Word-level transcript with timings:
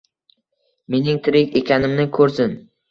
Mening 0.95 1.21
tirik 1.29 1.55
ekanimni 1.63 2.11
ko`rsin 2.19 2.63